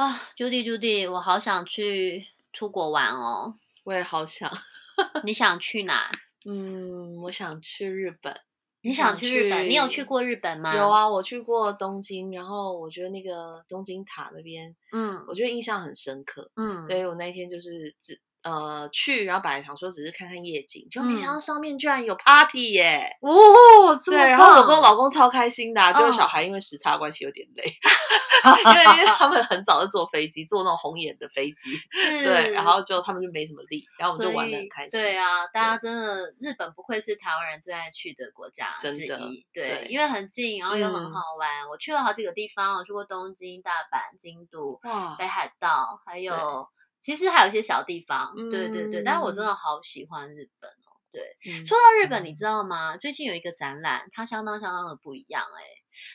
[0.00, 3.58] 啊，Judy，Judy，我好想去出国玩哦。
[3.84, 4.50] 我也好想。
[5.24, 6.10] 你想去哪？
[6.46, 8.40] 嗯，我想去日本。
[8.80, 9.68] 你想去日本？
[9.68, 10.74] 你有去过日本吗？
[10.74, 16.50] 有啊，我去过东京，然后我觉得那个东京塔那边，嗯，我觉得印象很深刻。
[16.56, 18.22] 嗯，所以我那天就是只。
[18.42, 23.18] 呃，去，然后本来想说只是看看夜景，就没想到上面居然有 party 耶！
[23.20, 34.90] 哦，对，然后我跟我老公超开心的，就是小孩因为时差关系有点累，因为因为他们很早就坐飞机，坐那种红眼的飞机，对，然后就他们就没什么力，然后我们就玩的很开心。
[34.90, 41.68] 对啊，大家真的日本不愧是台湾人最爱去的国家之一，对，因为很近，然后又很好玩。
[41.68, 44.80] 我去了好几个地方，我去过东京、大阪、京都、
[45.18, 46.68] 北海道，还有。
[47.00, 50.94] 其实还有一些小地方，对对对，但是我真的好喜欢日本哦。
[51.10, 52.96] 对，说到日本，你知道吗？
[52.96, 55.64] 最近有一个展览，它相当相当的不一样哎。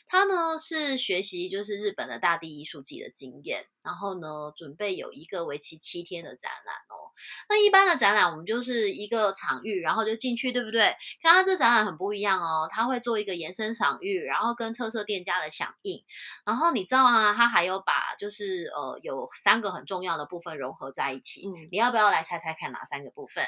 [0.08, 7.12] 它呢是学习就是日本的大地艺术季的经验，然后呢准备有一个为期七天的展览哦。
[7.48, 10.96] 那一般的展览我们就是一个场域，然后就进去，对不对？
[11.22, 16.04] 看他这展览很不一样哦，他会做一个延伸场域，然后跟特色店家的响应。
[16.46, 21.48] 然后你知道啊，他还有把就是呃有三个很重要的部分融合在一起。
[21.48, 23.46] 嗯，你要不要来猜猜看哪三个部分？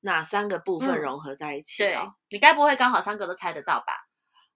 [0.00, 1.82] 哪三个部分融合在一起？
[1.82, 1.96] 对，
[2.30, 3.94] 你该不会刚好三个都猜得到吧？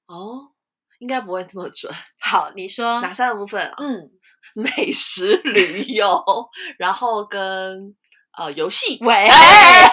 [0.07, 0.53] 哦。
[1.03, 1.93] 应该不会这么准。
[2.21, 3.73] 好，你说哪三个部分？
[3.77, 4.11] 嗯，
[4.55, 6.23] 美食、旅游，
[6.79, 7.97] 然后跟
[8.39, 8.99] 呃游戏。
[9.03, 9.29] 喂，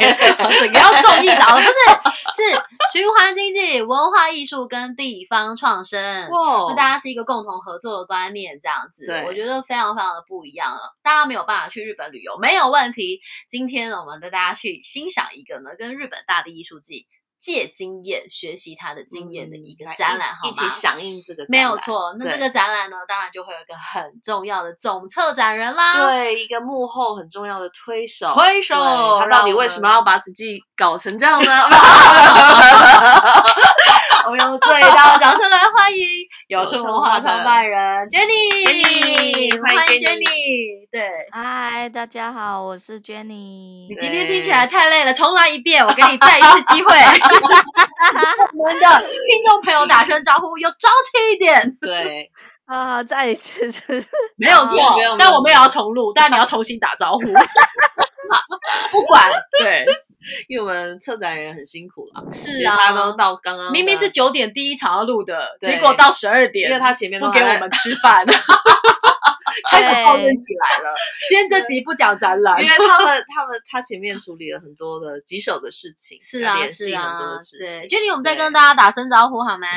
[0.59, 6.29] 整个要重一了，不是，是循环经济、文化艺术跟地方创生。
[6.29, 10.95] 哇，那大家是一个共同合作的观念，这样子，我觉得非常非常的不一样了。
[11.01, 13.21] 大家没有办法去日本旅游，没有问题。
[13.49, 17.07] 今天呢，我们带大家去欣赏一个呢，跟日本大地艺术季。
[17.41, 20.49] 借经验学习他的经验的一个展览，好吗？
[20.49, 22.13] 一起响应这个，没有错。
[22.19, 28.75] 那这个展览呢，当然就会有一个很重要的总策展人啦，对，一个幕后很重要的推手，推手，
[29.19, 31.51] 他到底为什么要把自己搞成这样呢？
[34.29, 36.05] 我们用最大的掌声来欢迎
[36.45, 43.89] 有声文化创办人 Jenny，欢迎 Jenny，对，嗨，大家好，我是 Jenny。
[43.89, 46.95] 你今天听起来太累了，重来一遍，我给你再一次机会。
[48.53, 51.75] 我们的听众朋友打声招呼，有朝气一点。
[51.81, 52.29] 对，
[52.67, 53.73] 啊，再一次，
[54.35, 54.77] 没有错，
[55.17, 57.21] 但我们也要重录，但你要重新打招呼。
[58.91, 59.87] 不管，对。
[60.47, 68.25] 因为我们策展人很辛苦了，是啊，他都到刚刚明明是九点第一场要录的，结果到十二点，因为他前面不给我们吃饭，
[69.69, 70.93] 开始抱怨起来了。
[71.29, 79.67] 今天这集不讲展览，因为他们他们他前面处理了很多的棘手的事情，是啊是啊，对，Jenny，我们再跟大家打声招呼好吗？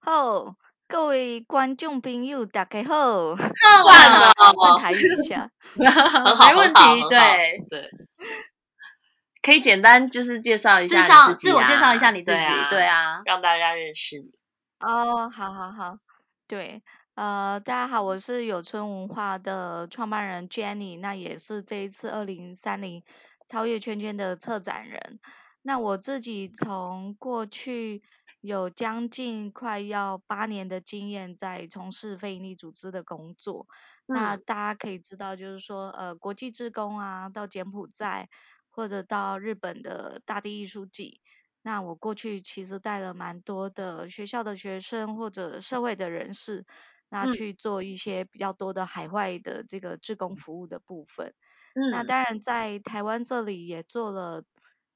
[0.00, 0.54] 好，
[0.88, 3.36] 各位观众朋友，大家好，
[3.84, 6.80] 换了，换台语一下， 没问题，
[7.10, 7.90] 对对。
[9.44, 11.02] 可以简单就是介绍一下
[11.34, 14.32] 自我介绍一下你自己，对啊，让大家认识你。
[14.80, 15.98] 哦，好好好，
[16.48, 16.82] 对，
[17.14, 23.02] 呃，大家好，我是有春文化的创办人 Jenny，那也是这一次二零三零
[23.46, 25.20] 超越圈圈的策展人。
[25.60, 28.02] 那我自己从过去
[28.40, 33.66] 有将近快要八年的经验在从事非营利组织的工作，
[34.06, 38.30] 那大家可以知道，就是说，呃，国际志工啊，到柬埔寨。
[38.74, 41.20] 或者到日本的大地艺术季，
[41.62, 46.66] 那我过去其实带了蛮多的学校的学生或者社会的人士，
[47.08, 51.32] 那去做一些比较多的海外的这个志工服务的部分。
[51.74, 54.44] 嗯，那当然在台湾这里也做了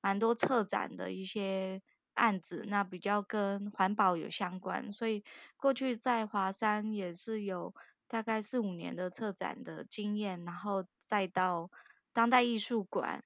[0.03, 1.81] 蛮多策展的一些
[2.15, 5.23] 案子，那比较跟环保有相关，所以
[5.57, 7.73] 过去在华山也是有
[8.09, 11.71] 大概四五年的策展的经验，然后再到
[12.13, 13.25] 当代艺术馆。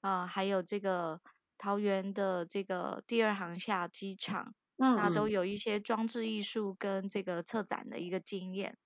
[0.00, 1.20] 啊，还有这个
[1.58, 8.78] 桃园的这个第二航厦机场，那都有一些装置艺术跟这个策展的一个经验。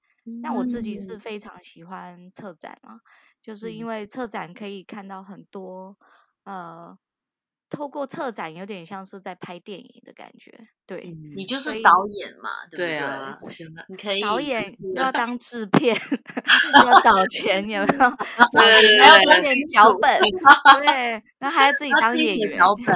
[0.42, 3.00] 那我自己是非常喜欢策展啊，
[3.42, 5.98] 就是因为策展可以看到很多
[6.44, 6.98] 呃。
[7.70, 10.68] 透过策展，有点像是在拍电影的感觉。
[10.86, 12.98] 对，你就是导演嘛，对不对？
[12.98, 13.38] 啊，
[13.88, 15.96] 你可以导演要 当制片，
[16.84, 18.10] 要找钱，有没有？
[18.52, 20.20] 对还要当点脚本，
[20.80, 22.86] 对，然后还要自己当演员，脚本，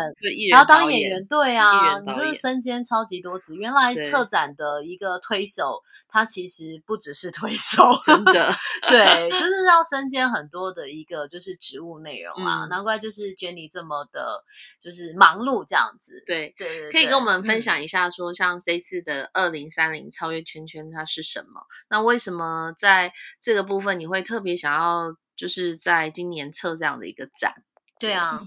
[0.50, 3.54] 然后当演员，对啊，你这是身兼超级多职。
[3.54, 8.52] 原来策展的一个推手，他其实不只是推手，真的，
[8.86, 12.66] 对，就是要身兼很多的一个就是职务内容啊。
[12.66, 14.44] 难怪就是 Jenny 这么的，
[14.82, 16.22] 就是忙碌这样子。
[16.26, 17.77] 对对对，可以跟我们分享。
[17.82, 21.66] 一下说，像这次的二零三零超越圈圈它是什么？
[21.88, 27.54] 那为什么在这个部分你会特别想要，就是在今年测这样的一个展？
[27.98, 28.46] 对啊，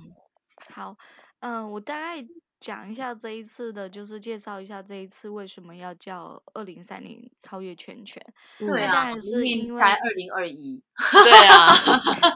[0.74, 0.98] 好，
[1.40, 2.28] 嗯，我大概
[2.60, 8.22] 讲一下这一次的，就是介绍一下这一次为什么要叫二零三零超越圈圈。
[8.60, 10.84] 对啊，当然是因为才二零二一。
[11.12, 11.74] 对啊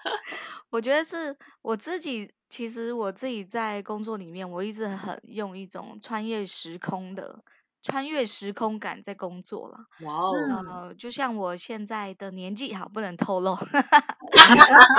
[0.70, 2.32] 我觉得是我自己。
[2.48, 7.42] 其实我自己在工作里面，我一直很用一种穿越时空的
[7.82, 9.78] 穿越时空感在工作了。
[10.04, 10.32] 哇哦！
[10.68, 13.54] 呃，就像我现在的年纪，好不能透露。
[14.36, 14.42] 就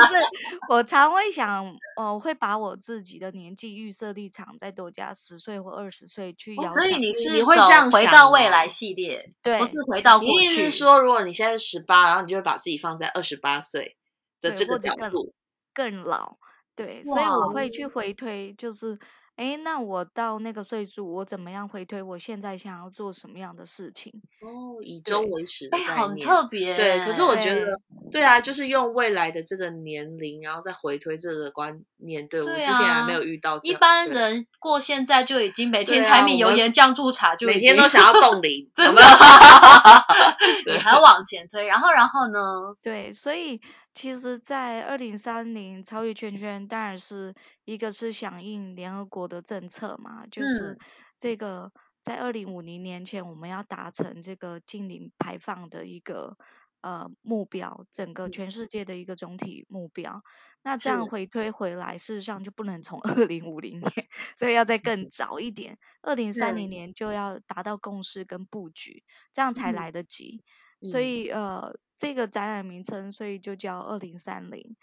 [0.08, 0.24] 是
[0.70, 6.56] 我常会想，呃，会把我自己的年纪预设立场再多加十岁或二十岁去。
[6.56, 10.48] 所以你是你会这样回到未来系列，对，不是回到过去。
[10.48, 13.98] 是说，如果你现在十八，然后你就会把自己放在二十八岁
[14.42, 15.34] 的这个角度，
[15.74, 16.38] 更老。
[16.78, 19.00] 对，所以我会去回推，就是，
[19.36, 22.04] 哎，那我到那个岁数，我怎么样回推？
[22.04, 24.14] 我现在想要做什么样的事情？
[24.42, 26.76] 哦，以终为始的概念，很特别。
[26.76, 27.80] 对，可是我觉得，
[28.12, 32.28] 对啊，就是用未来的这个年龄，然后再回推这个观念。
[32.28, 33.60] 对我之前还没有遇到。
[33.64, 39.02] 一般人过现在就已经每天柴米油盐酱醋茶，就每天都想要冻龄， 真的。
[40.68, 42.76] 你还要往前推，然后，然后呢？
[42.84, 43.62] 对，所以。
[43.98, 47.34] 其实，在二零三零超越圈圈，当然是
[47.66, 50.78] 一个是响应联合国的政策嘛，就是
[51.18, 51.72] 这个
[52.04, 56.38] 在二零五零年前我们要达成这个净零排放的一个
[56.82, 60.22] 呃目标，整个全世界的一个总体目标。
[60.62, 63.92] 那这样回推回来，事实上就不能从二零五零年，
[64.38, 69.04] 所以要再更早一点，二零三零年就要达到共识跟布局，
[69.34, 70.44] 这样才来得及。
[70.84, 71.80] 所以呃。
[71.98, 74.76] 这个展览名称，所以就叫二零三零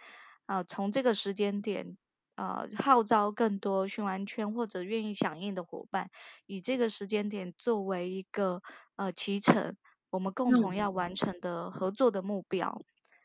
[0.47, 0.65] 啊。
[0.65, 1.97] 从这个时间点，
[2.35, 6.11] 呃，号召更多循环圈或者愿意响应的伙伴，
[6.47, 8.61] 以这个时间点作为一个
[8.97, 9.77] 呃启程，
[10.11, 12.83] 我们共同要完成的合作的目标。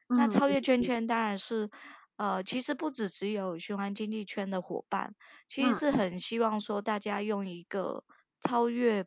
[0.07, 1.69] 那超越圈圈当然是
[2.15, 5.15] 呃，其实不只只有循环经济圈的伙伴，
[5.47, 8.03] 其实是很希望说大家用一个
[8.41, 9.05] 超越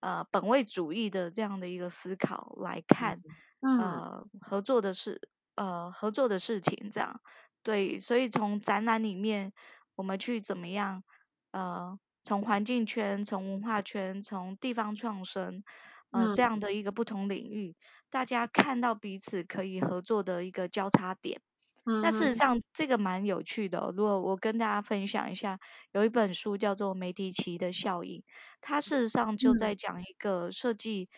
[0.00, 3.20] 呃本位主义的这样的一个思考来看。
[3.76, 5.20] 呃，合作的事，
[5.56, 7.20] 呃，合作的事情这样，
[7.62, 9.52] 对，所以从展览里面，
[9.94, 11.02] 我们去怎么样，
[11.50, 15.64] 呃，从环境圈、从文化圈、从地方创生，
[16.10, 17.76] 呃，这样的一个不同领域，
[18.10, 21.40] 大家看到彼此可以合作的一个交叉点。
[22.00, 25.58] 那事实上这个蛮有趣的，如果我跟大家分享一下，
[25.92, 28.20] 有一本书叫做《梅迪奇的效应》，
[28.60, 31.08] 它事实上就在讲一个设计。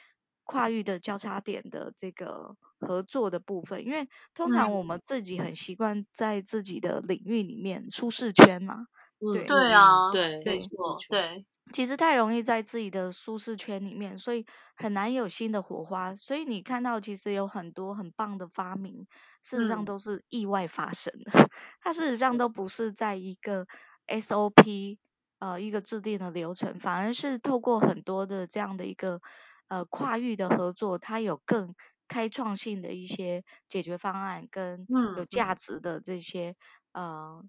[0.46, 8.86] 跨域的交叉点的这个合作的部分，因为通常我们自己很习惯在自己的领域里面舒适圈嘛，
[9.18, 16.14] 对对啊，对没错，对，其实太容易在自己的舒适圈里面，所以很难有新的火花。
[16.14, 19.06] 所以你看到其实有很多很棒的发明，
[19.42, 21.12] 事实上都是意外发生。
[21.24, 21.32] 的，
[21.82, 23.66] 它事实上都不是在一个
[24.06, 24.98] SOP
[25.40, 29.20] 呃一个制定的流程，反而是透过很多的这样的一个。
[29.68, 31.74] 呃，跨域的合作，它有更
[32.08, 36.54] 开创性的一些解决方案，跟有价值的这些
[36.92, 37.42] 呃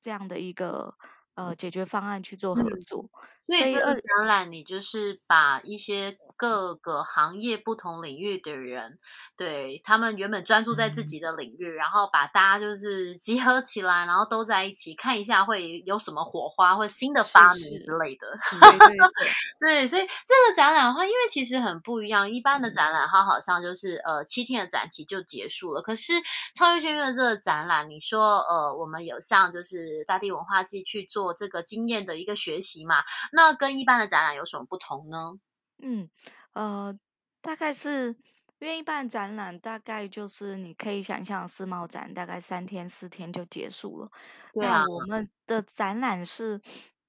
[0.00, 0.94] 这样的一个
[1.34, 3.10] 呃解决方案去做合作。
[3.46, 8.98] 所以这个展览，你就是把一些各个行业不同领域的人，
[9.36, 18.26] 对他们原本专注在自己的领域，然后把大家就是集合起来，然后都在一起看一下会有什么火花或新的发明之类的。
[18.60, 19.28] 对对对。
[19.58, 26.12] 对，所以这个展览的话，因为其实很不一样，一般的展览它好像就是呃七天的展期就结束了，可是
[26.54, 32.96] 超越学院这个展览，你说呃我们有像就是大地文化季去做这个经验的一个学习嘛？
[33.36, 35.34] 那跟一般的展览有什么不同呢？
[35.82, 36.08] 嗯，
[36.54, 36.98] 呃，
[37.42, 38.16] 大概是
[38.58, 44.10] 因因为一般展览大概就是你可以想象世贸展大概三天四天就结束了。
[44.54, 46.60] 那我们的展览是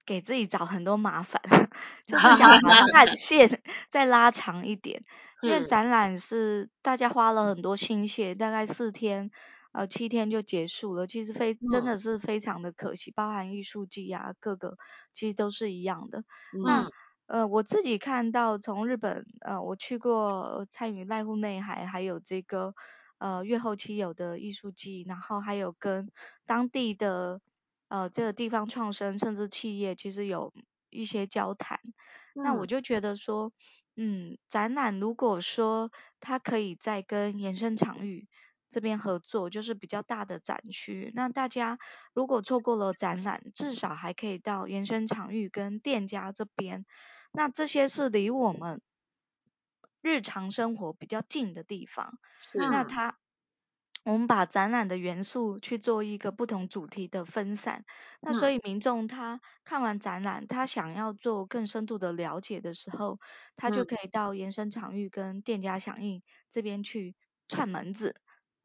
[0.05, 1.41] 给自己找很多麻烦，
[2.05, 5.03] 就 是想把战线再拉长一点。
[5.41, 9.31] 因为展览是大家花了很多心血，大概四天
[9.77, 14.77] 呃七天就结束了，其实非真的是非常的可惜，包含艺术季啊各个
[15.13, 16.23] 其实都是一样的。
[16.61, 16.87] 那
[17.27, 22.73] 呃，我自己看到从日本，呃，我去过参与濑户内海，还有这个
[23.19, 26.09] 呃月后期有的艺术季，然后还有跟
[26.45, 27.41] 当地的
[27.89, 30.53] 呃这个地方创生甚至企业其实有
[30.89, 31.79] 一些交谈，
[32.41, 33.51] 那我就觉得说，
[33.97, 35.91] 嗯，展览如果说
[36.21, 38.27] 它可以再跟延伸场域。
[38.69, 41.79] 这边合作就是比较大的展区，那大家
[42.13, 46.85] 如果错过了展览，至少还可以到延伸场域跟店家这边，
[47.31, 48.81] 那这些是离我们
[50.01, 52.19] 日常生活比较近的地方。
[52.53, 52.83] 那。
[52.83, 53.17] 它，
[54.03, 57.83] 我们把展览的元素去做一个不同主题的分散，
[58.21, 63.19] 那所以民众他看完展览，他想要做更深度的了解的时候，
[63.57, 67.15] 他就可以到延伸场域跟店家响应这边去
[67.49, 68.15] 串门子。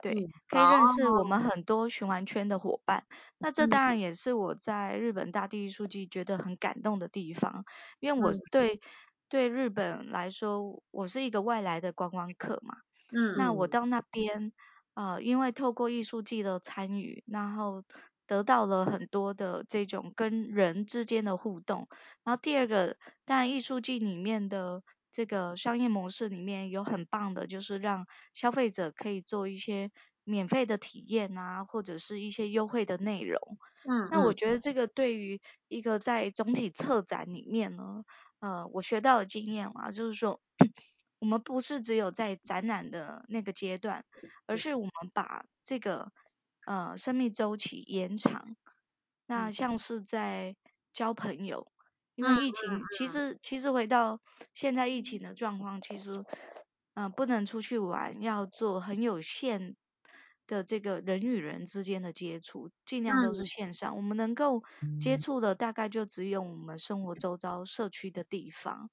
[0.03, 0.13] 对，
[0.49, 3.05] 可以认识我们很多循环圈的伙伴。
[3.39, 7.65] 那这当然也是我在日本大地艺术季觉得很感动的地方，
[8.01, 8.81] 因为我对
[9.29, 12.79] 对日本来说，我是一个外来的观光客嘛。
[13.13, 13.37] 嗯。
[13.37, 14.53] 那我到那边，
[14.95, 17.85] 呃，因为透过艺术季的参与，然后
[18.27, 21.87] 得到了很多的这种跟人之间的互动。
[22.25, 24.83] 然后第二个，当然艺术季里面的。
[25.13, 29.91] 这个商业模式里面有很棒的，就是让消费者可以做一些
[30.25, 33.39] 免费的体验啊，或者是一些优惠的内容。
[33.85, 38.05] 嗯，那我觉得这个对于一个在总体策展里面呢，
[38.41, 40.41] 呃，我学到的经验啊，就是说，
[41.19, 44.05] 我们不是只有在展览的那个阶段，
[44.47, 46.13] 而是我们把这个
[46.67, 48.57] 呃生命周期延长。
[49.27, 50.57] 那像是在
[50.93, 51.72] 交朋友。
[52.15, 54.21] 因为疫情，其实其实回到
[54.55, 56.23] 现在疫情的状况，其实
[56.95, 59.77] 嗯不能出去玩，要做很有限
[60.47, 63.97] 的这个人与人之间的接触，尽量都是线上。
[63.97, 64.63] 我们能够
[65.01, 68.91] 接触的大概就只有我们生活周遭社区的地方。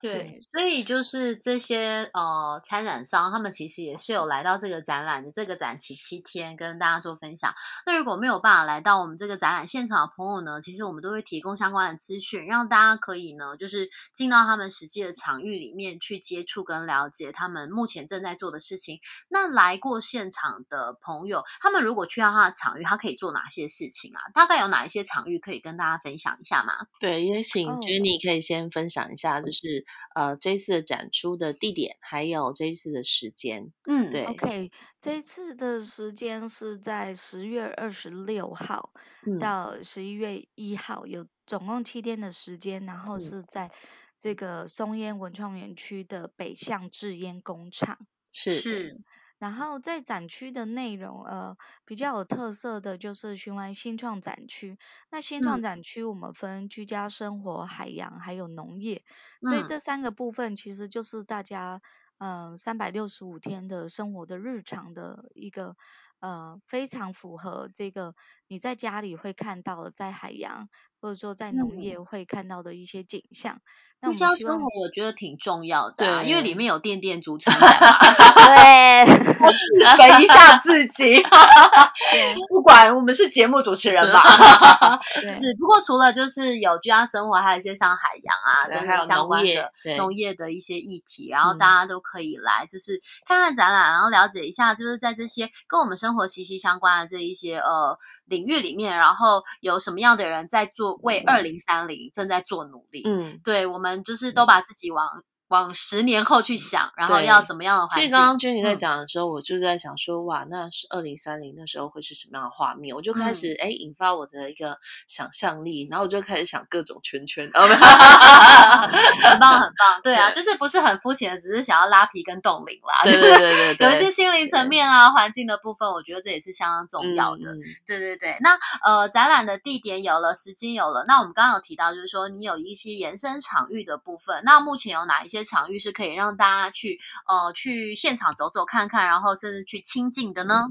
[0.00, 7.54] 对，所以就是这些呃参展商，他们其实也是有来到这个展览的这个展期七天，跟大家做分享。
[7.84, 19.00] 那如果没有办法来到我们这个展览现场的朋友呢，其实我们都会提供相关的资讯，让大家可以呢，就是进到他们实际的场域里面去接触跟了解他们目前正在做的事情。
[19.28, 24.30] 那来过现场的朋友，他们如果去到他的场域，他可以做哪些事情啊？
[24.32, 26.86] 大概有哪一些场域可以跟大家分享一下吗？
[27.00, 29.87] 对，也请 Jenny 可以先分享一下，就是。
[30.14, 38.92] 呃，这次的展出的地点还有这一次的时间，嗯，对，OK，这一次的时间是在十月二十六号
[39.40, 43.70] 到十一月一号，有总共七天的时间，然后是在
[44.18, 47.98] 这个松烟文创园区的北向制烟工厂，
[48.32, 48.52] 是。
[48.52, 49.00] 是。
[49.38, 54.78] 然后在展区的内容，呃，比较有特色的就是循环新创展区。
[55.10, 59.04] 那新创展区我们分居家生活、海洋还有农业，
[59.42, 61.80] 所以这三个部分其实就是大家，
[62.18, 65.76] 嗯，三百六十五天的生活的日常的一个，
[66.20, 68.14] 呃，非常符合这个
[68.48, 70.68] 你在家里会看到的，在海洋。
[71.00, 73.60] 或者说在农业会看到的一些景象，
[74.00, 79.04] 那居家生活我觉得挺重要的，对因为里面有店店主场对，
[79.96, 81.22] 等一下自己，
[82.50, 84.98] 不管我们是节目主持人吧，
[85.30, 85.54] 是。
[85.54, 97.98] 不过除了就是有居家生活，还有一些像海洋啊，跟相关的农业的一些议题，然后大家都可以来，就是看看展览，然后了解一下，就是在这些跟我们生活息息相关的这一些呃。
[98.28, 103.00] 领域里面，然后有什么样的人在做为二零三零正在做努力？
[103.06, 105.24] 嗯，对，我们就是都把自己往。
[105.48, 108.02] 往十年后去想，然后要什么样的环境？
[108.02, 112.94] 所以刚刚君妮在讲的时候，我就在想说，哇，那是二零三零那时候会是什么样的画面？
[112.94, 117.66] 我就开始哎，引发我的一个想象力，然后我就开始想各种圈圈，哦
[119.24, 127.54] 很棒很棒，对啊，就是不是很肤浅的，只是想要拉皮跟冻龄啦，对对对对，有一些心灵层面啊、环境的部分，我觉得这也是相当重要的。
[127.86, 135.37] 对对对，那呃，展览的地点有了，时间有了，那我们刚刚有提到，就是说你有一些延伸场域的部分，那目前有哪一些？
[135.44, 140.68] 场域是可以让大家去呃去现场走走看看，然后甚至去亲近的呢。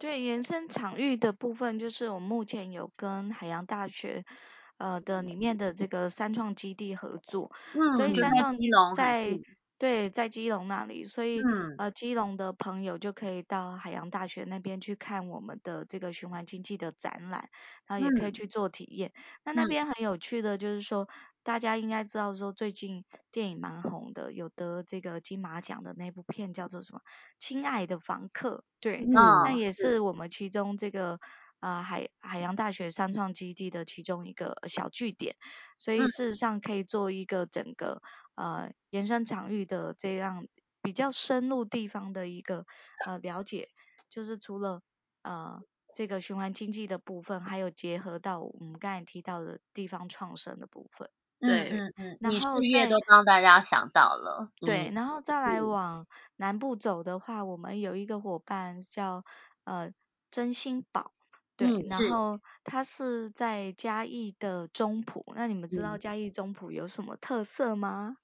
[0.00, 4.24] 对，延伸场域的部分，就是我们目前有跟海洋大学
[4.78, 9.38] 呃的里面的这个三创基地合作，嗯，所以三创在
[9.78, 11.38] 对，在基隆那里，所以
[11.76, 17.50] 呃，基隆的朋友就可以到海洋大学那边去看我们的这个循环经济的展览，
[17.86, 19.12] 然后也可以去做体验。
[19.44, 21.08] 那那边很有趣的就是说，
[21.46, 26.98] 大家应该知道说最近电影蛮红的，有得这个金马奖的那部片叫做什么
[27.38, 31.20] 《亲爱的房客》，对，那也是我们其中这个。
[31.60, 35.36] 呃，海海洋大学三创基地的其中一个小据点，
[35.78, 38.02] 所以事实上可以做一个整个
[38.34, 40.46] 呃延伸场域的这样
[40.82, 42.66] 比较深入地方的一个
[43.06, 43.70] 呃了解，
[44.10, 44.82] 就是除了
[45.22, 45.58] 呃
[45.94, 51.08] 这个循环经济的部分，还有结合到我们刚才提到的地方创生的部分。
[51.40, 54.50] 对，嗯嗯，你事业都帮大家想到了。
[54.60, 59.24] 对，然后再来往南部走的话，我们有一个伙伴叫
[59.64, 59.90] 呃
[60.30, 61.12] 真心宝。
[61.56, 68.16] 对，然后他是在嘉义的中埔，那你们知道嘉义中埔有什么特色吗？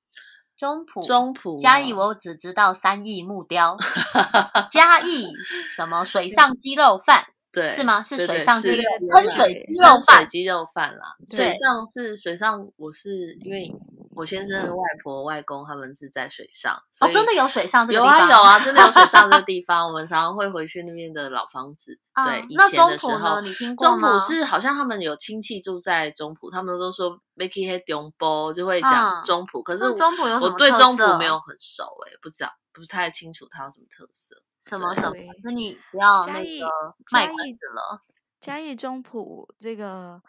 [0.58, 3.76] 中埔，中埔，嘉义我只知道三义木雕，
[4.70, 5.32] 嘉义
[5.64, 7.24] 什么水上 鸡肉饭。
[7.52, 8.02] 对，是吗？
[8.02, 8.82] 是水上鸡肉
[9.12, 11.16] 喷水鸡肉饭，鸡肉饭啦。
[11.28, 13.74] 水上是水上，我是因为
[14.14, 16.82] 我先生的外婆外公他们是在水上。
[17.00, 18.18] 哦，真的有水上这个地方？
[18.18, 19.88] 有啊有啊，真的有水上这个 地方。
[19.88, 21.98] 我们常常会回去那边的老房子。
[22.14, 29.62] 对，以前的时候，你听过中埔是好像他们有亲戚住在中埔，他们都说 Vicky had 中埔就会讲中埔。
[29.62, 34.36] 可是中埔有我对中埔没有很熟哎，不知道不太清楚它有什么特色。
[34.60, 35.16] 什么什么？
[35.42, 36.66] 那你不要那个
[37.10, 38.02] 卖关子了。
[38.40, 40.20] 嘉义中埔这个，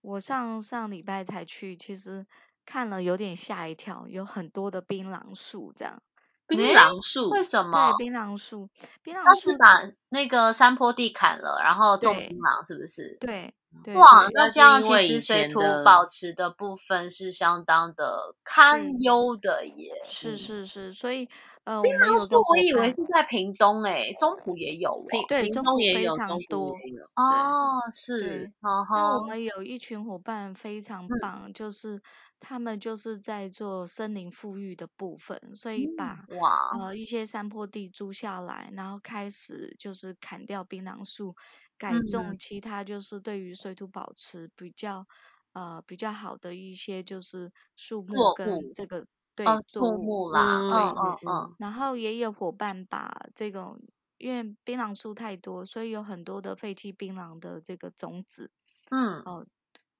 [0.00, 2.26] 我上上礼拜才去，其实
[2.64, 6.02] 看了有点吓一跳，有很多的槟榔树这样。
[6.46, 7.30] 槟榔树？
[7.30, 7.92] 为什么？
[7.98, 8.68] 对，槟榔树，
[9.02, 13.16] 槟榔树把那个山坡地砍了，然后种槟榔，是不是？
[13.20, 13.54] 对。
[13.94, 19.94] 哇，那这样其实水土保持的部分是相当的堪忧的耶。
[20.06, 21.30] 是是是，所以
[21.66, 26.72] 呃，槟榔树我以为是在屏东诶，中埔也有，对，中埔非常多
[27.14, 28.52] 哦，是。
[28.94, 32.02] 那我们有一群伙伴非常棒，就是
[32.40, 41.34] 他们就是在做森林富裕的部分，所以把哇呃一些山坡地租下来，然后开始就是砍掉槟榔树。
[41.78, 45.06] 改种其他就是对于水土保持比较
[45.52, 53.80] 呃比较好的一些就是树木跟这个对作物啦，嗯嗯嗯，然后也有伙伴把这种
[54.18, 58.50] 因为槟榔树太多，所以有很多的废弃槟榔的这个种子，
[58.90, 59.46] 嗯哦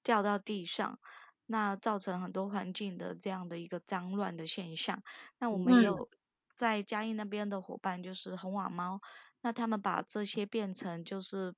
[0.02, 0.98] 掉到地上，
[1.46, 5.02] 那造成很多环境的这样的一个脏乱的现象。
[5.38, 6.08] 那我们有
[6.56, 9.00] 在嘉义那边的伙伴就是红瓦猫，
[9.40, 11.54] 那他们把这些变成就是。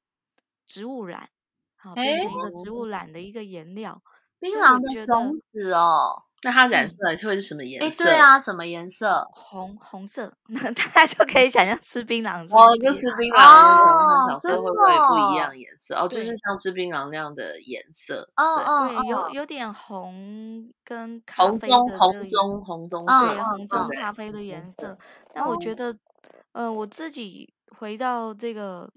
[0.67, 1.29] 植物染，
[1.77, 4.03] 好变成一个植物染的一个颜料。
[4.41, 8.05] 槟榔的种子哦，那它染出来会是什么颜色？
[8.05, 9.27] 哎，对啊，什么颜色？
[9.35, 13.77] 红红色， 那大家就可以想象吃槟榔哦，跟吃槟榔那
[14.29, 15.95] 种，小时候会不会不一样颜色？
[15.97, 18.29] 哦，就是像吃槟榔那样的颜色。
[18.37, 24.99] 哦哦，对，有有点红跟红棕红棕红棕色，红棕咖啡的颜色。
[25.33, 25.97] 但我觉得，
[26.53, 28.91] 呃，我自己回到这个。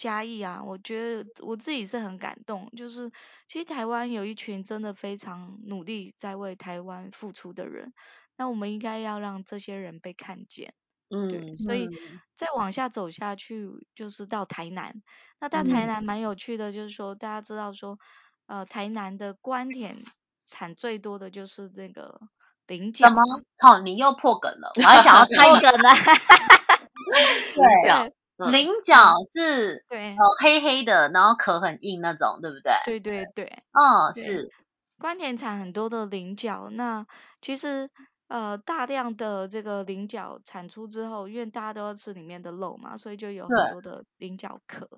[0.00, 3.12] 嘉义啊，我觉得我自己是很感动，就是
[3.46, 7.92] 其实台湾有一群真的非常努力在为台湾付出的人，
[8.34, 10.72] 那我们应该要让这些人被看见，
[11.10, 11.90] 嗯，对，所以
[12.34, 15.02] 再往下走下去就是到台南，
[15.38, 17.98] 那到台南蛮有趣的，就是说大家知道说，
[18.46, 19.98] 呃，台南的关田
[20.46, 22.22] 产最多的就是这个
[22.66, 23.20] 菱角，什么？
[23.58, 25.90] 好，你又破梗了，我还想要 破梗呢，
[27.84, 28.14] 对。
[28.46, 28.94] 菱角
[29.34, 32.72] 是对，黑黑的，然后壳很硬那种，对不对？
[32.84, 34.50] 对对对，嗯，是。
[34.98, 37.06] 关田产很多的菱角，那
[37.40, 37.88] 其实
[38.28, 44.88] 呃大量的这个菱角产出之后，因为大家都要吃里面的肉嘛，所以就有很多的菱角壳，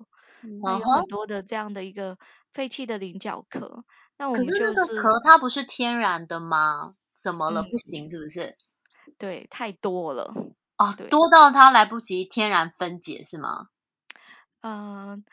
[0.61, 2.17] 那有很多的这样的一个
[2.53, 3.85] 废弃的菱角壳。
[4.17, 6.95] 那我们就是那个壳它不是天然的吗？
[7.13, 7.63] 怎么了？
[7.63, 8.55] 不行是不是？
[9.17, 10.33] 对，太多了。
[10.79, 13.67] 哦，多到它来不及天然分解是吗？
[14.61, 15.23] 嗯，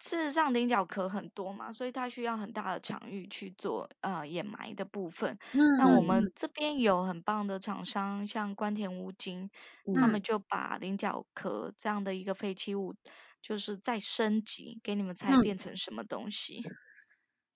[0.00, 5.38] 事实上菱角壳很多嘛，所以它需要很大的场域去做呃掩埋的部分。
[5.52, 9.50] 嗯，那我们这边有很棒的厂商，像关田乌金，
[9.92, 12.94] 他们就把菱角壳这样的一个废弃物，
[13.42, 16.66] 就是再升级，给你们猜变成什么东西？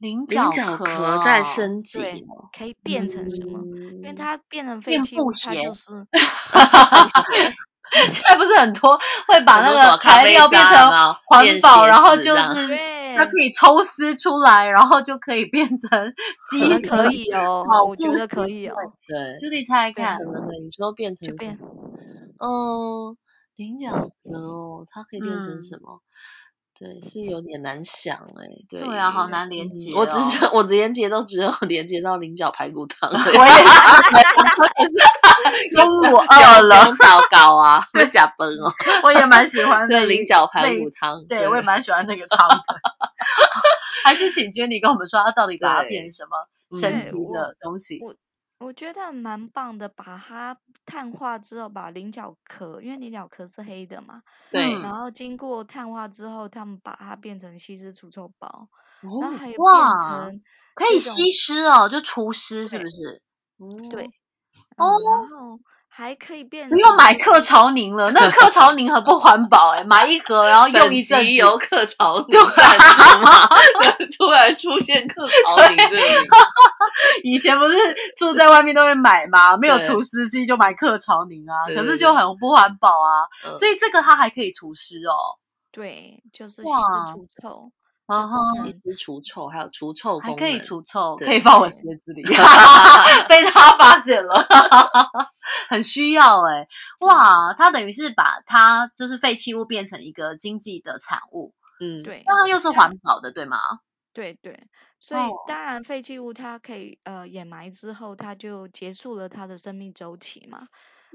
[0.02, 2.02] 菱角壳再升级，
[2.58, 3.64] 可以变成什么？
[3.96, 6.06] 因为它变成废弃物，它就是。
[8.10, 10.90] 现在不是很多会把那个材料变成
[11.26, 12.76] 环保，然后就是
[13.14, 16.14] 它可以抽丝出来，然后就可以变成
[16.50, 16.80] 鸡。
[16.80, 18.74] 可以哦，我觉得可以哦。
[19.06, 21.68] 对，就你猜看，可能的，你说变成什么？
[22.40, 23.16] 嗯，
[23.56, 26.00] 菱角壳哦，它可以变成什么？
[26.82, 29.92] 对，是有点难想哎，对，对啊，好难连接。
[29.94, 33.08] 我只是 我的连接都只有 连接到菱角排骨汤。
[33.08, 33.28] 我 也
[35.68, 38.72] 是，中午饿了，糟糕啊，会假崩哦。
[39.04, 42.64] 我也蛮喜欢那菱角排骨汤，对我也蛮喜欢那个汤的。
[44.04, 46.30] 还是请 Jenny 跟我们说，它到底把它变成什么
[46.80, 48.00] 神奇的东西？
[48.02, 48.14] 我
[48.70, 58.68] 觉得蛮棒的，把它碳化之后，把菱角壳，因为菱角壳是黑的嘛，对，然后经过碳化之后，他们把它变成吸湿除臭包，
[59.00, 60.42] 然后还有变成
[60.74, 63.22] 可以吸湿哦，就除湿是不是？
[63.90, 64.04] 对，
[64.76, 65.58] 哦，然后。
[65.94, 71.32] 还可以变，不用买克潮宁了，那克潮宁很不环保哎，买一盒然后用一阵子。
[71.32, 73.46] 由克潮宁赞助吗？
[74.16, 76.28] 突然出现克潮宁这里，
[77.24, 77.76] 以前不是
[78.16, 79.58] 住在外面都会买吗？
[79.58, 85.36] 没有除湿机就买克潮宁啊，可是就很不环保啊，所以这个它还可以除湿哦。
[85.70, 87.70] 对，就是吸湿除臭。
[88.06, 88.36] 啊哈，
[88.84, 91.70] 是除臭，还有除臭还可以除臭，可以放我。
[91.70, 92.22] 鞋子里，
[93.28, 94.46] 被他发现了，
[95.68, 96.66] 很需要哎，
[97.00, 102.42] 哇，他等于是把它就是废弃物变成一个经济的产物，嗯，对，那。
[102.42, 103.58] 它又是环保的，对吗？
[104.12, 104.66] 对对，
[105.00, 110.66] 所以当然废弃物它可以呃掩埋之后，它就结束了它的生命周期嘛，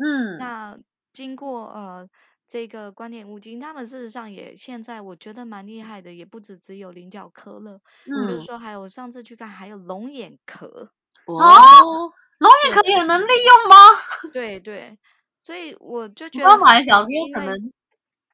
[0.04, 0.78] 嗯，那
[1.14, 2.10] 经过呃。
[2.48, 10.90] 这个观点五金，他们事实上也现在我觉得蛮厉害的，也不止只有菱角壳了，就是说还有上次去看还有龙眼壳
[11.26, 13.76] 哦，龙眼壳也能利用吗？
[14.32, 14.98] 对对，
[15.44, 17.74] 所以我就觉得，我买小心可能，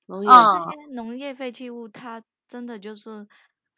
[0.07, 3.27] 这些农业废弃物，它真的就是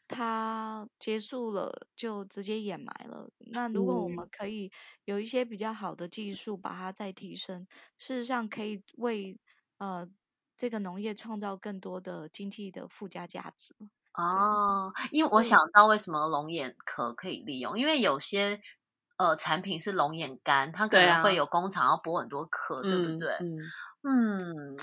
[0.09, 3.29] 它结束了就直接掩埋了。
[3.37, 4.69] 那如果我们可以
[5.05, 7.65] 有一些比较好的技术把它再提升，
[7.97, 9.39] 事实上可以为
[9.77, 10.05] 呃。
[10.57, 13.75] 这个农业创造更多的经济的附加价值
[14.13, 18.61] 哦，因为我想到为什么龙眼壳可以利用，因为有些
[19.17, 23.33] 呃产品是龙眼干，它可能会有工厂要剥很多壳，对不对？
[23.33, 23.73] 嗯嗯，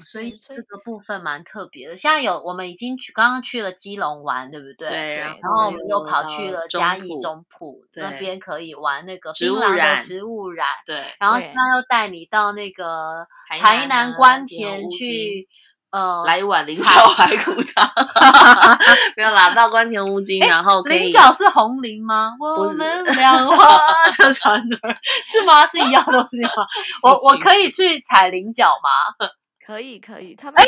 [0.04, 1.96] 所以这个部分蛮特别的。
[1.96, 4.88] 现在有我们已经去刚刚去了基隆玩，对不对？
[4.88, 5.16] 对。
[5.18, 10.66] 然后我们又跑去了嘉义中埔那边，可以玩那个槟榔的植物染。
[10.86, 11.04] 对。
[11.18, 15.48] 然后现在又带你到那个台南关田去。
[15.92, 17.86] 呃，来一碗菱角排骨汤，
[19.14, 21.00] 没有啦， 到关田乌金，然后可以。
[21.00, 22.32] 菱角是红菱吗？
[22.40, 23.78] 我们 两花
[24.22, 25.66] 车船儿是吗？
[25.68, 26.66] 是一样东西吗？
[27.02, 29.28] 我我可以去踩菱角吗？
[29.64, 30.64] 可以可以，他们哎，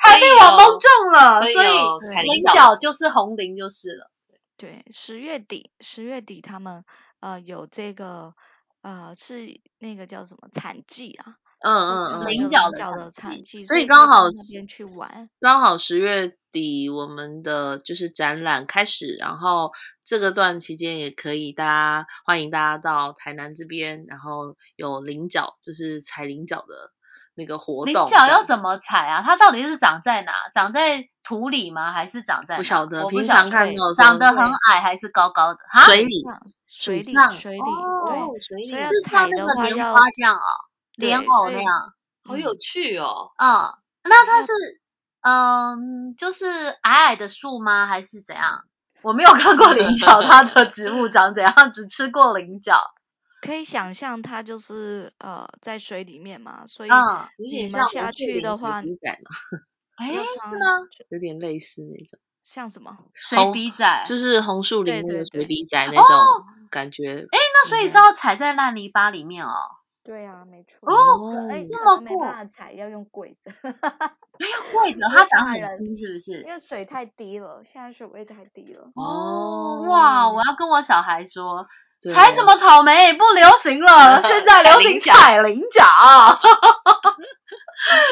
[0.00, 4.10] 还被我蒙中了，所以菱角就是红菱就是了。
[4.56, 6.84] 对，十月底十月底他们
[7.20, 8.34] 呃有这个
[8.82, 11.34] 呃是那个叫什么产季啊？
[11.60, 19.72] 嗯嗯嗯，菱角的产季，所以刚好那边去玩，刚好十月底我们的就是展览开始，然后
[20.04, 26.92] 这个段期间也可以大家欢迎大家到台南这边，然后有菱角，就是采菱角的
[27.34, 27.92] 那个活动。
[27.92, 29.22] 菱角要怎么采啊？
[29.22, 30.32] 它到底是长在哪？
[30.54, 31.92] 长在土里吗？
[31.92, 32.56] 还是长在？
[32.56, 35.60] 不晓得，平常看到长得很矮还是高高的？
[35.84, 36.24] 水里，
[36.66, 40.48] 水里，水里，对，水里是像那个莲花这样哦。
[40.96, 41.92] 莲藕那样，
[42.24, 43.32] 好有趣哦。
[43.36, 43.68] 嗯，
[44.04, 44.48] 那它是，
[45.28, 46.46] 嗯，就是
[46.82, 47.86] 矮矮的树吗？
[47.88, 48.64] 还是怎样？
[49.02, 51.72] 我没有看过菱角，它的植物长怎样？
[51.74, 52.80] 只吃过菱角。
[53.42, 56.90] 可以想象它就是呃在水里面嘛，所以
[57.38, 58.80] 你们下去的话，
[59.98, 60.06] 哎，
[60.48, 60.78] 是吗？
[61.10, 62.20] 有点类似那种。
[62.42, 62.96] 像什么？
[63.14, 67.26] 水笔仔，就是红树林那个水笔仔那种感觉。
[67.32, 69.50] 哎，那所以是要踩在烂泥巴里面哦。
[70.06, 70.88] 对啊，没错。
[70.88, 73.50] 哦，哎，这么没办法踩，要用柜子。
[73.64, 76.42] 要柜子，它长很低是不是？
[76.42, 78.88] 因为水太低了，现在水位太低了。
[78.94, 80.30] 哦，哇！
[80.30, 81.66] 我要跟我小孩说，
[82.14, 85.84] 采什么草莓不流行了， 现在流行采菱角。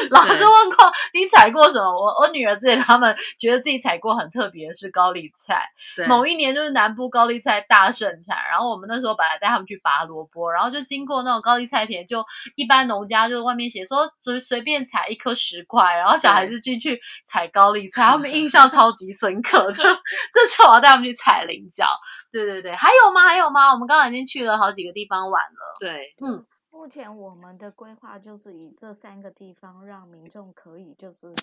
[0.09, 1.91] 老师问过你采过什么？
[1.91, 5.69] 我我女儿之前他们觉得自己采过很特别的是高丽菜。
[6.07, 19.73] 某一年就是南部高丽菜大盛产，然后我们那时候本来带他们去拔萝卜，然后就经过那种高丽菜田，就一般农家就外面写说随随便采一颗十块，然后小孩子进去采高丽菜， 他们印象超级深刻的。
[19.73, 21.87] 这次我要带他们去采菱角。
[22.31, 23.27] 对对对，还有吗？
[23.27, 23.74] 还有吗？
[23.75, 25.75] 我们刚刚已经去了好几个地方玩了。
[25.79, 26.45] 对，嗯。
[26.71, 31.33] 目前我们的规划就是以这三个地方让民众可以就是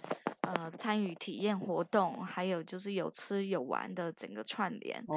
[0.42, 5.02] 呃参与体验活动，还有就是有吃有玩的整个串联。
[5.08, 5.16] 哦，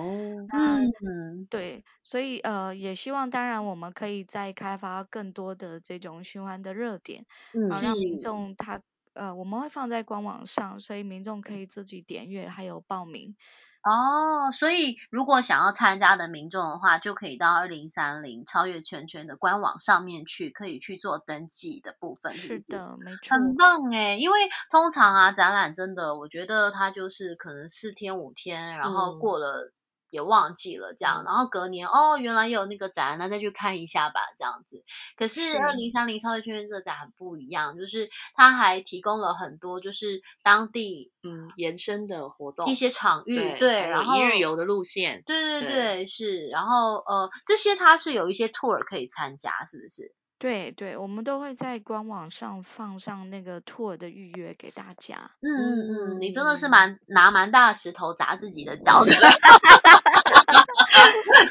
[0.53, 8.81] 嗯，对，所以呃也希望当然我们可以再开发更多的这种循环的热点，嗯，让民众他
[9.15, 13.35] 呃我们会放在官网上，所以民众可以自己点阅还有报名。
[13.85, 22.33] 哦，所以如果想要参加的民众的话，就可以到二零三零超越圈圈的官网上面去，可以去做登记的部分。
[22.33, 23.37] 是的，没错。
[23.37, 24.39] 很棒哎，因为
[24.71, 29.71] 通常啊，展览真的，我觉得它就是可能四天五天，然后过了。
[30.09, 34.83] 也忘记了这样，然后隔年哦，原来有那个展，那再去看一下吧，这样子。
[35.17, 50.13] 可是二零三零超级圈圈这个展很不一样，就是它还提供了很多就是当地嗯延伸的活动，一些场域对，然后一日游的路线，对对对是，然后呃这些它是有一些 tour 可以参加，是不是？
[50.45, 55.31] 对对，我们都会在官网上放上那个 tour 的预约给大家。
[55.41, 59.11] 嗯嗯嗯，你真的是蛮拿蛮大石头砸自己的脚的。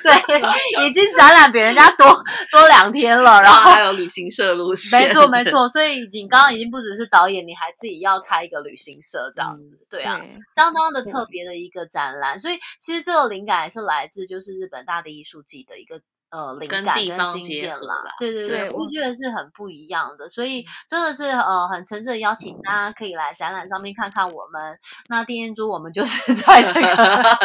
[0.01, 5.01] 对，已经展览比人家多多两天了，然后还有旅行社路线。
[5.03, 9.77] 没错没 错，所以已经刚刚已经不只是导演，你还自己要开一个旅行社这样子。
[9.91, 10.21] 对啊，
[10.55, 12.39] 相当的特别的一个展览。
[12.39, 16.01] 所以其实这个灵感也是来自就是日本大地艺术季的一个。
[16.35, 24.77] 呃，灵感跟经典啦，对对对，我觉得是很不一样的，所以真的是呃很诚挚邀请大家可以来展览上面看看我们。
[25.09, 26.89] 那丁彦珠，我们就是 在这个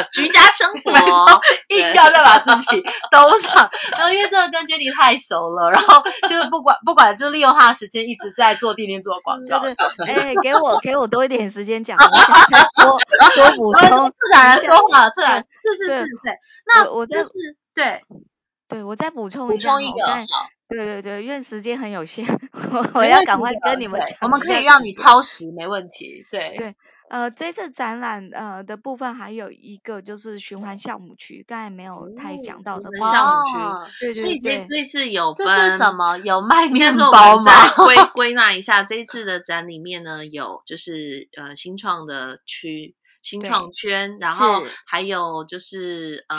[0.12, 3.70] 居家生 活，硬要再把自己兜上。
[3.92, 9.60] 然后因为这个跟 Jenny 太熟了，然后就是不管不管，就利用他的时间一直在做地面做广告。
[9.60, 12.98] 对对，哎，给我给我多一点时间讲，多
[13.36, 14.10] 多补充。
[14.10, 16.34] 策展人说话，自然是是是，对。
[16.66, 17.32] 那我就是
[17.76, 18.02] 对。
[18.70, 20.06] 对，我再补充一下，补充一个，
[20.70, 22.24] 对对对，因为时间很有限，
[22.94, 24.18] 我要赶快跟你们讲。
[24.22, 26.26] 我们可以让你超时，没问题。
[26.30, 26.76] 对对，
[27.10, 33.90] 呃，这次展览呃的部分还有一个就是循环酵母区，刚才没有太讲到的酵母区。
[34.00, 36.20] 对对对，这这次有这是什么？
[36.20, 37.52] 有卖面包吗？
[37.76, 42.96] 归归纳一下，这一次的展里面呢，有就是呃新创的区。
[43.30, 46.38] 新创圈，然后还有就是呃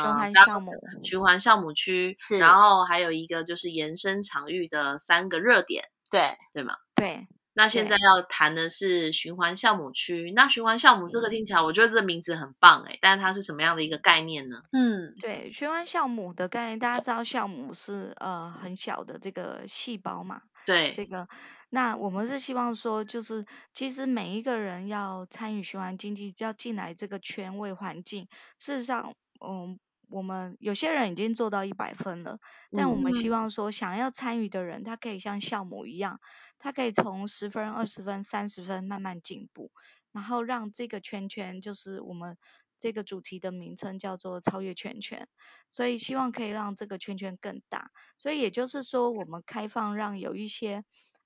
[1.02, 6.74] 循环项目，区，是，然后还有一个就是延伸场域的三个热点，对，对吗？
[6.96, 7.28] 对。
[7.52, 14.62] 那现在要谈的是循环项目区，那循环项目这个听起来，我觉得这个名字很棒哎，但是它是什么样的一个概念呢？
[14.72, 20.42] 嗯，对，循环项目的概念，大家知道项目是呃很小的这个细胞嘛？
[20.70, 21.28] 对，这个。
[21.68, 28.28] 那我们是希望说，就是其实每一个人要参与循环经济，要进来这个圈位环境。
[28.58, 29.78] 事实上，嗯，
[30.08, 32.38] 我们有些人已经做到一百分了，
[32.76, 36.18] 但我们希望说，想要参与的人，他可以像酵母一样，
[36.58, 39.70] 他可以从十分、二十分、三十分慢慢进步，
[40.10, 42.36] 然后让这个圈圈，就是我们
[42.80, 45.28] 这个主题的名称叫做超越圈圈。
[45.70, 47.92] 所以希望可以让这个圈圈更大。
[48.18, 50.82] 所以也就是说，我们开放让有一些。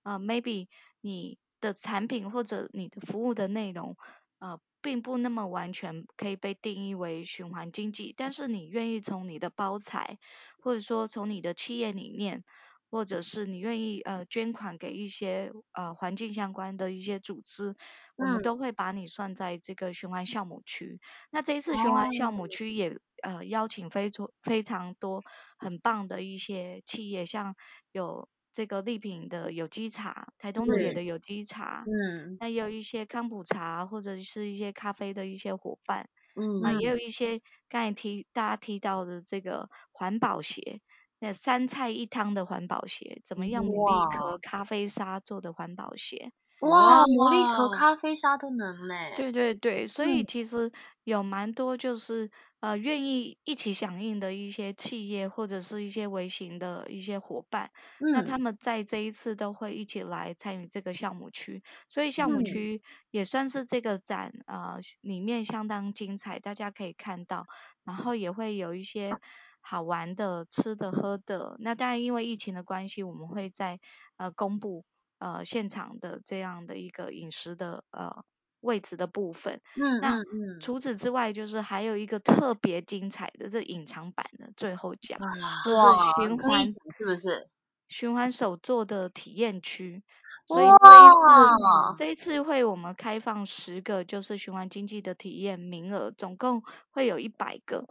[0.06, 0.68] 呃，maybe
[1.00, 3.96] 你的产品或者你的服务的内容，
[4.38, 10.18] 呃，并不那么完全可以被定义为循环经济，但是你愿意从你的包材，
[10.62, 12.44] 或者说从你的企业理念，
[12.90, 17.74] 或者是你愿意呃捐款给一些呃环境相关的一些组织，
[18.16, 21.00] 我们都会把你算在这个循环项目区。
[21.30, 25.22] 那这一次循环项目区也呃邀请非常非常多
[25.58, 27.54] 很棒的一些企业，像
[27.92, 28.28] 有。
[28.56, 40.80] 这个丽品的有机茶，台东的也的有机茶，嗯，那也有一些康普茶或者是一些咖啡的一些伙伴，嗯，那也有一些刚才提大家提到的这个环保鞋，
[41.18, 43.64] 那三菜一汤的环保鞋，怎么样？
[43.64, 50.70] 米粒壳咖啡沙做的环保鞋，哇，魔力和咖啡沙都能嘞，对对对，所以其实
[51.04, 52.30] 有蛮多就是。
[52.60, 57.70] 呃，愿意一起响应的一些企业或者是一些微型的一些伙伴，
[58.10, 67.44] 那他们在这一次都会一起来参与这个项目区，所以项目区也算是这个展呃里面相当精彩，大家可以看到，
[67.84, 69.12] 然后也会有一些
[69.60, 73.78] 好玩的吃的喝的，那当然因为疫情的关系，我们会在
[74.16, 74.86] 呃公布
[75.24, 78.24] 呃现场的这样的一个饮食的呃。
[78.64, 80.22] 位置的部分，嗯，那
[80.58, 85.18] 除此之外，就是还有一个特别精彩的这隐藏版的最后讲，
[85.66, 87.46] 就是循环是不是？
[87.88, 90.02] 循环手作的体验区，
[90.46, 97.86] 所以这一次这一次会我们开放十个就是循环经济的体验名额，总共会有一百个，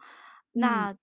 [0.51, 0.95] 那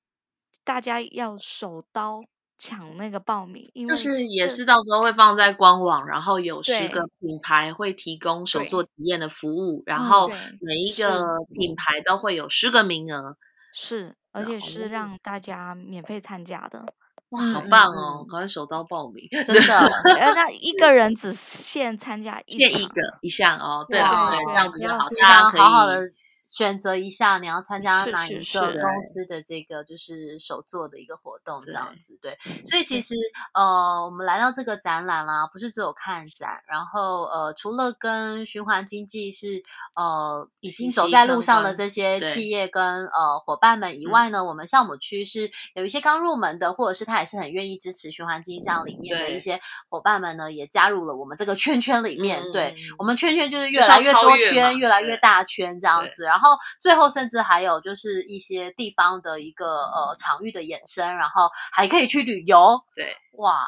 [0.65, 2.25] 大家要手刀
[2.61, 10.29] 抢那个报名，因为就是也是到时候会放在官网，然后有十个品牌会提供手作体验的服务，然后
[10.61, 13.37] 每一个品牌都会有十个名额，
[13.75, 16.85] 是，而且是让大家免费参加的。
[17.31, 18.27] 哇，好棒哦！
[18.29, 19.91] 赶快手刀报名， 真的。
[20.35, 26.03] 那一个人只限参加一限一个一项哦，对对对，这样比较好，大家好好的。
[26.51, 32.39] 选择一下你要参加哪一个公司的这个就是手做的一个活动这样子，对。
[32.67, 33.15] 所以其实
[33.55, 39.63] 呃，我们来到这个展览啦，不是只有看展，然后呃，除了跟循环经济是
[39.95, 52.51] 呃已经走在路上的这些企业跟呃伙伴们以外呢，我们项目区是有一些刚入门的，或者是他也是很愿意支持循环经济这样理念的一些伙伴们呢，也加入了我们这个圈圈里面。
[52.51, 56.40] 对，我们圈圈就是越来越多圈，越来越大圈这样子，然后。
[56.41, 62.81] 然后最后甚至还有就是一些地方的一个呃场域的衍生，然后还可以去旅游。
[62.95, 63.61] 对，哇。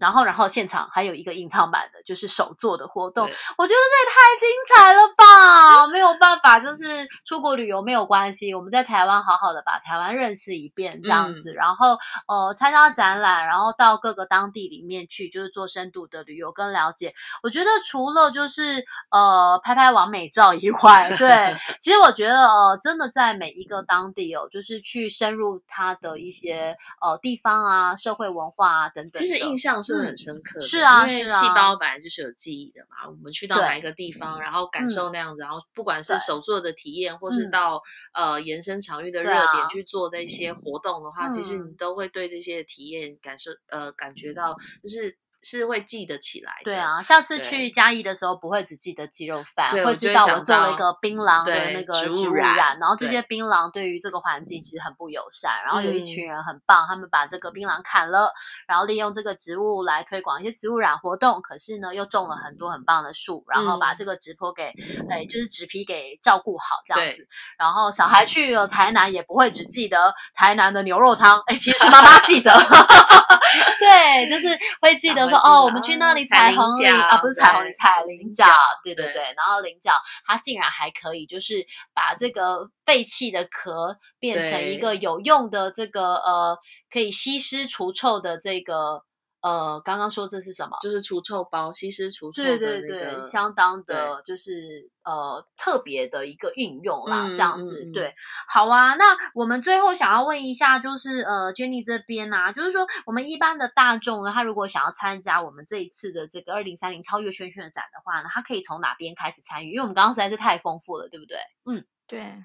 [0.00, 3.24] 然后，然后现场还有一个隐藏版的，就是手做的活动。
[3.24, 5.88] 我觉得这也太精彩了吧！
[5.88, 11.52] 没有办法，就是出国旅游没有关系，我们在台湾好好的把台湾认识一遍这样子。
[11.52, 17.14] 然后，呃，参加展览，然后到各个当地里面去，就是做深度的旅游跟了解。
[17.42, 29.20] 我觉得除了就是呃拍拍完美照以外，对， 其实我觉得呃真的在每一个当地哦，就是去深入它的一些呃地方啊、社会文化啊等等。
[29.20, 29.82] 其实印象。
[29.94, 33.08] 是很深刻的，是啊，因为细胞本来就是有记忆的嘛。
[33.08, 45.18] 我们去到哪一个地方，然后感受那样子，然后不管是手做的体验，或是到呃延伸场域的热点去做那些活动的话，其实你都会对这些体验感受呃感觉到就是。
[45.48, 46.52] 是会记得起来。
[46.64, 55.64] 对啊，下次去嘉义的时候，不会只记得鸡肉饭，会知道我做了一个槟榔的那个植物染，然后这些槟榔对于这个环境其实很不友善。
[55.64, 58.32] 然后有一群人很棒，他们把这个槟榔砍了，
[58.66, 61.40] 然后利用这个植物来推广一些植物染活动。
[61.40, 64.74] 可是呢，又种了很多很棒的树，然后把这个植坡给，
[65.08, 67.28] 哎，就是植皮给照顾好这样子。
[67.56, 72.52] 然后小孩去了台南也不会只记得台南的牛肉汤，哎，其实是妈妈记得。
[73.78, 75.28] 对，就是会记得。
[75.28, 78.46] 说哦，我们去那里采红菱啊，不是彩虹菱，彩菱角，
[78.84, 79.22] 对对对。
[79.36, 79.92] 然后菱角
[80.26, 86.58] 它竟然还可以，就是把这个废弃的壳变成一个有用的这个呃，
[86.90, 89.04] 可以吸湿除臭的这个。
[89.48, 90.76] 呃，刚刚说这是什么？
[90.82, 97.90] 就是除臭包，吸湿除臭的那个，对对对，相当的，就是呃特别的一个运用啦，这样子。
[97.94, 98.14] 对，
[98.46, 98.94] 好啊。
[98.94, 109.70] 那我们最后想要问一下，就是呃，Jenny 这边啊，就是说我们一般的大众呢，他如果想要参加我们这一次的这个二零三零超越圈圈展的话呢，他可以从哪边开始参与？
[109.70, 111.38] 因为我们刚刚实在是太丰富了，对不对？
[111.64, 112.44] 嗯，对。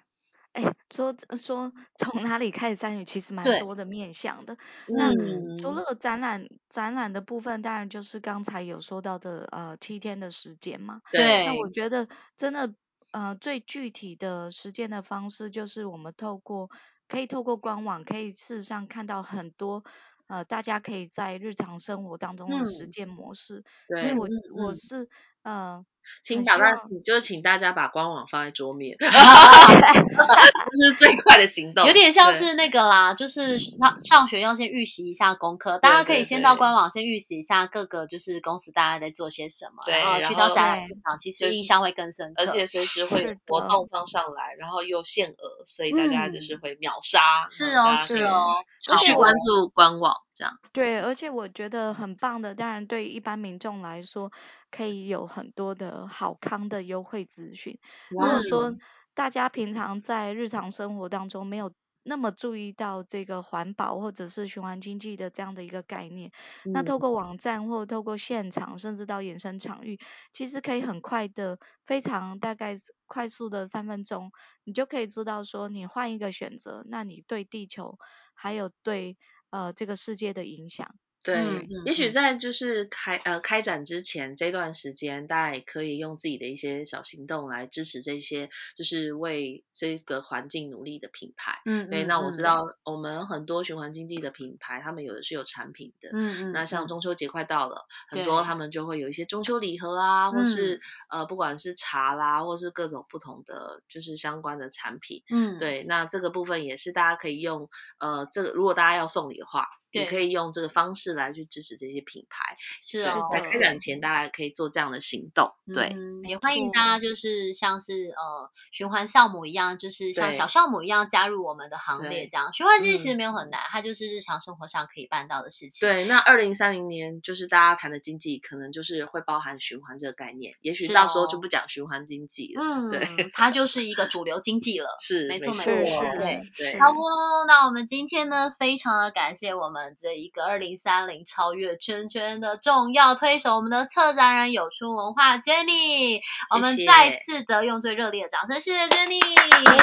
[0.54, 0.64] 哎，
[0.94, 4.56] 说说从哪里开始参与，其实蛮多的面向的。
[4.88, 5.12] 那
[5.58, 11.02] 除了展览展览的部分，当然就是刚才有说到的呃七天的时间嘛。
[11.12, 11.46] 对。
[11.48, 12.72] 那我觉得真的
[13.12, 16.70] 呃最具体的实践的方式，就是我们透过
[17.08, 19.84] 可以透过官网，可以事实上看到很多
[20.28, 23.64] 呃大家可以在日常生活当中的实践模式。
[23.88, 24.02] 对。
[24.02, 24.28] 所以我
[24.64, 25.10] 我是
[25.44, 25.86] 呃。
[26.22, 31.88] 请打断，就是请大家把官网放在桌面， 这是最快的行动。
[31.88, 47.48] 有点像是那个啦，就是上上学要先预习一下功课，大家可以先到官网先预习一下各个就是公司大家在做些什么，然后去到展览现场，其实印象会更深刻，而且随时会活动放上来，然后又限额，所以大家就是会秒杀。
[47.48, 50.60] 是哦，是哦，持续关注官网这样。
[50.74, 54.30] 对，而且我觉得很棒的，当然对一般民众来说。
[54.76, 57.78] 可以有很多的好康的优惠资讯。
[58.10, 58.76] 如果说
[59.14, 61.72] 大家平常在日常生活当中没有
[62.06, 66.32] 那么注意到这个环保或者是循环经济的这样的一个概念，
[66.74, 70.00] 那透过网站或透过现场，甚至到衍生场域，
[70.34, 72.74] 其实可以很快的、非常大概
[73.06, 74.32] 快速的三分钟，
[74.66, 77.98] 你就可以知道说你换一个选择，那你对地球
[78.34, 79.18] 还有对
[79.52, 80.96] 呃这个世界的影响。
[81.24, 91.62] 对，也许在就是开呃开展之前这段时间，大家也可以用自己的一些小行动来支持这些就是为这个环境努力的品牌。
[91.66, 96.10] 嗯，对，那我知道我们很多循环经济的品牌，他们有的是有产品的。
[96.12, 96.52] 嗯嗯。
[96.52, 105.24] 那像中秋节快到了，很多他们就会有一些中秋礼盒啊，或是呃不管是茶啦，或是各种不同的就是相关的产品。
[105.32, 105.58] 嗯。
[105.58, 111.13] 对，那这个部分也是大家可以用呃这个，如果大家要送礼的话，也可以用这个方式。
[111.14, 112.58] 式来去支持这些品牌。
[112.82, 115.52] 是哦，在开展前大家可以做这样的行动。
[115.74, 115.96] 对，
[116.28, 122.28] 也欢迎大家就是像是呃循环酵母一样，就是像小酵母一样加入我们的行列。
[122.28, 125.88] 这样循环经济其实没有很难，它就是日常生活上可以办到的事情。
[125.88, 130.56] 对，那二零三零年就是大家谈的经济，可能就是会包含循环这个概念。
[130.62, 132.64] 也许到时候就不讲循环经济了。
[132.64, 134.88] 嗯，对，它就是一个主流经济了。
[135.00, 135.74] 是，没错，没错，
[136.18, 136.80] 对对。
[136.80, 146.22] 好哦，那我们今天呢，非常的感谢我们这一个二零三零超越圈圈的重要推手，我们的策展人有出文化 Jenny。
[146.50, 149.22] 我们再次的用最热烈的掌声，谢谢 Jenny，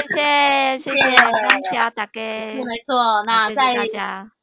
[0.07, 2.11] 谢谢谢谢大家大家。
[2.11, 3.75] 没错，那在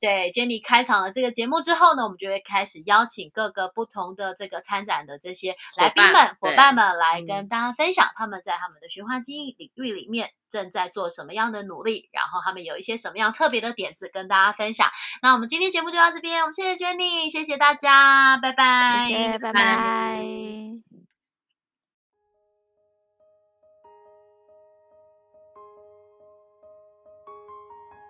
[0.00, 10.30] 对 Jenny 开场了这个节目之后呢，我们就会开始邀请各个不同的这个参展的这些来宾们、伙伴们来跟大家分享他们在他们的循环经营领域里面。
[10.50, 12.08] 正在做什么样的努力？
[12.12, 14.88] 然后他们有一些什么样特别的点子跟大家分享？
[15.22, 20.24] 那我们今天节目就到这边，我们谢谢 Jenny，谢谢大家，拜拜，谢谢，拜拜。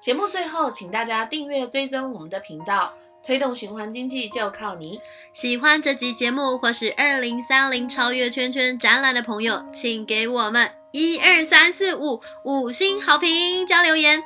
[0.00, 2.94] 节目最后，请大家订阅追踪我们的频道，
[3.26, 5.02] 推动循环经济就靠你。
[5.34, 10.77] 喜欢这集节目或是二零三零超越圈圈展览的朋友，请给我们。
[10.90, 14.22] 一二三四五，五星好评加留言，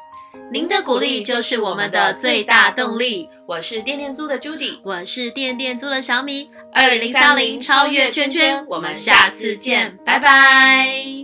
[0.53, 3.29] 您的鼓励就是我们的最大动力。
[3.47, 6.51] 我是电电租的 Judy，我是电电租的小米。
[6.73, 11.22] 二零三零超越圈圈，我们下次见，拜拜。